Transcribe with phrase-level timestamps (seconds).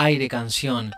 [0.00, 0.92] Aire Canción.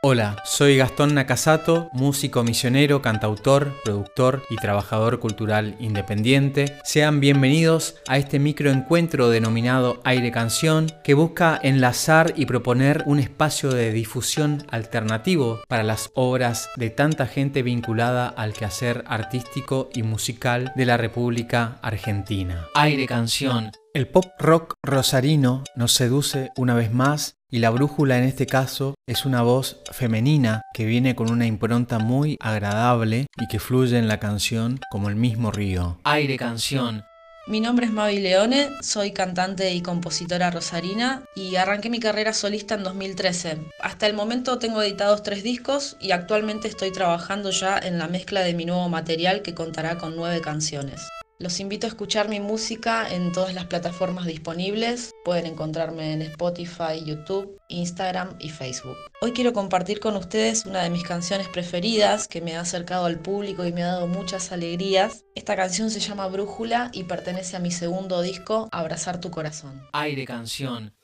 [0.00, 6.76] Hola, soy Gastón Nakasato, músico misionero, cantautor, productor y trabajador cultural independiente.
[6.84, 13.72] Sean bienvenidos a este microencuentro denominado Aire Canción, que busca enlazar y proponer un espacio
[13.72, 20.70] de difusión alternativo para las obras de tanta gente vinculada al quehacer artístico y musical
[20.76, 22.68] de la República Argentina.
[22.76, 23.72] Aire Canción.
[23.94, 28.94] El pop rock rosarino nos seduce una vez más y la brújula en este caso
[29.06, 34.08] es una voz femenina que viene con una impronta muy agradable y que fluye en
[34.08, 35.98] la canción como el mismo río.
[36.04, 37.04] Aire Canción.
[37.46, 42.74] Mi nombre es Mavi Leone, soy cantante y compositora rosarina y arranqué mi carrera solista
[42.74, 43.58] en 2013.
[43.80, 48.40] Hasta el momento tengo editados tres discos y actualmente estoy trabajando ya en la mezcla
[48.40, 51.00] de mi nuevo material que contará con nueve canciones.
[51.38, 55.12] Los invito a escuchar mi música en todas las plataformas disponibles.
[55.26, 58.96] Pueden encontrarme en Spotify, YouTube, Instagram y Facebook.
[59.20, 63.18] Hoy quiero compartir con ustedes una de mis canciones preferidas que me ha acercado al
[63.18, 65.24] público y me ha dado muchas alegrías.
[65.34, 69.82] Esta canción se llama Brújula y pertenece a mi segundo disco, Abrazar tu corazón.
[69.92, 70.94] Aire Canción.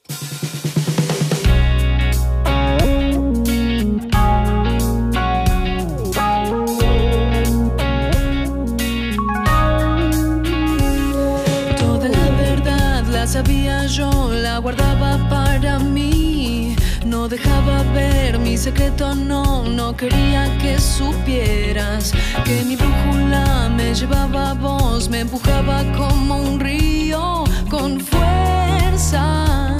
[13.26, 16.76] Sabía yo, la guardaba para mí.
[17.06, 22.12] No dejaba ver mi secreto, no, no quería que supieras
[22.44, 29.72] que mi brújula me llevaba a vos, me empujaba como un río con fuerza.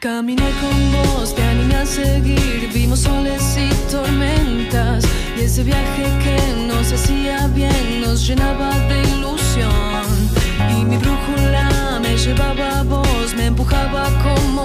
[0.00, 5.04] Caminé con vos, te animé a seguir, vimos soles y tormentas.
[5.36, 10.03] Y ese viaje que nos hacía bien nos llenaba de ilusión.
[10.94, 14.63] Y mi brújula me llevaba a vos, me empujaba como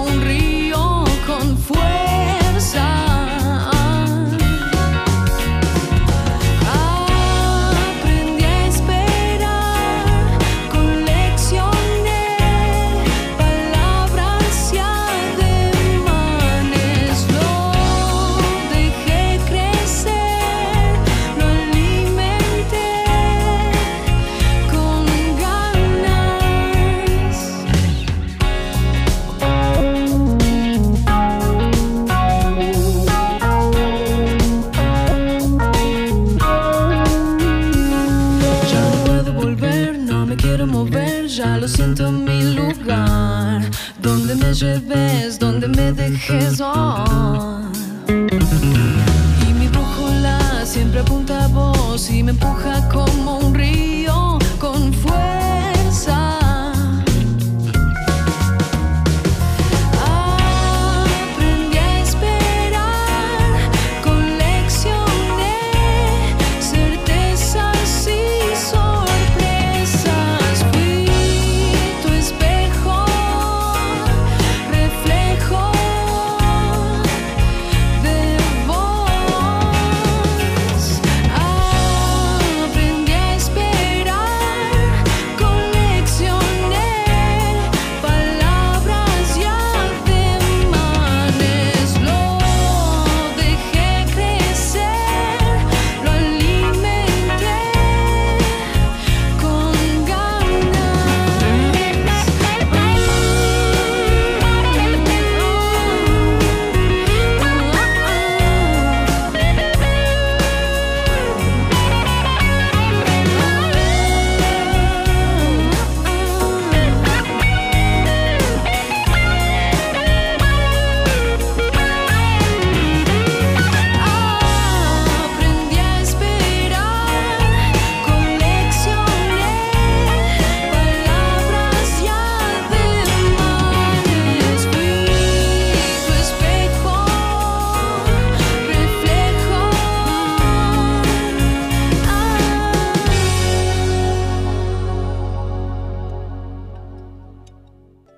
[44.60, 46.60] lleves, donde me dejes.
[46.60, 47.62] Oh.
[48.08, 52.69] Y mi brújula siempre apunta a vos y me empuja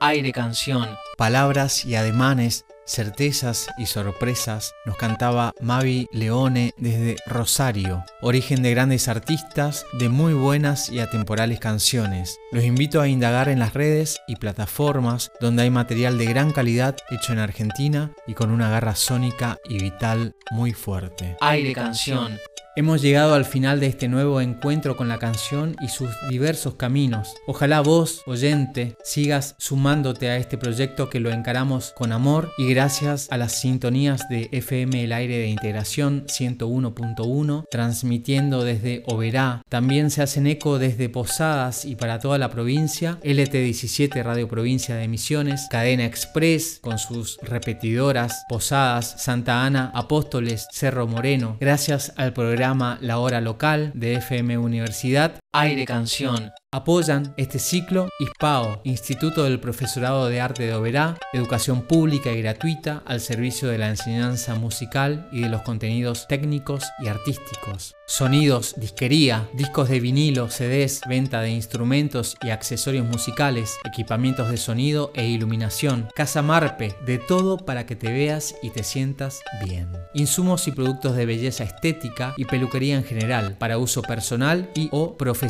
[0.05, 0.89] Aire Canción.
[1.17, 9.07] Palabras y ademanes, certezas y sorpresas nos cantaba Mavi Leone desde Rosario, origen de grandes
[9.07, 12.37] artistas, de muy buenas y atemporales canciones.
[12.51, 16.97] Los invito a indagar en las redes y plataformas donde hay material de gran calidad
[17.11, 21.37] hecho en Argentina y con una garra sónica y vital muy fuerte.
[21.41, 22.41] Aire Canción.
[22.75, 27.35] Hemos llegado al final de este nuevo encuentro con la canción y sus diversos caminos.
[27.47, 33.29] Ojalá vos, oyente, sigas sumándote a este proyecto que lo encaramos con amor y gracias
[33.31, 39.61] a las sintonías de FM El Aire de Integración 101.1, transmitiendo desde Oberá.
[39.69, 45.09] También se hacen eco desde Posadas y para toda la provincia, LT17 Radio Provincia de
[45.09, 51.59] Misiones, Cadena Express con sus repetidoras, Posadas, Santa Ana, Apóstoles, Cerro Moreno.
[51.61, 52.62] Gracias al programa
[53.01, 60.27] la Hora Local de FM Universidad, Aire Canción, Apoyan este ciclo ISPAO, Instituto del Profesorado
[60.29, 65.43] de Arte de Oberá, educación pública y gratuita al servicio de la enseñanza musical y
[65.43, 67.95] de los contenidos técnicos y artísticos.
[68.07, 75.13] Sonidos, disquería, discos de vinilo, CDs, venta de instrumentos y accesorios musicales, equipamientos de sonido
[75.15, 79.93] e iluminación, Casa Marpe, de todo para que te veas y te sientas bien.
[80.15, 85.19] Insumos y productos de belleza estética y peluquería en general, para uso personal y o
[85.19, 85.42] profesional.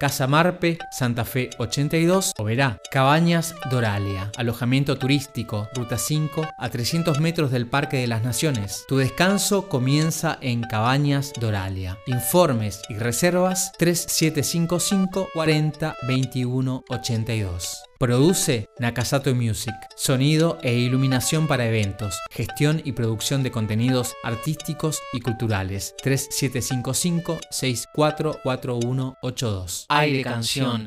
[0.00, 7.50] Casa Marpe Santa Fe 82, Oberá, Cabañas Doralia, alojamiento turístico, Ruta 5, a 300 metros
[7.50, 8.84] del Parque de las Naciones.
[8.88, 11.98] Tu descanso comienza en Cabañas Doralia.
[12.06, 17.82] Informes y reservas 3755 40 21 82.
[17.98, 19.72] Produce Nakasato Music.
[19.96, 22.14] Sonido e iluminación para eventos.
[22.30, 25.94] Gestión y producción de contenidos artísticos y culturales.
[26.02, 29.86] 3755 644182.
[29.88, 30.84] Aire Canción.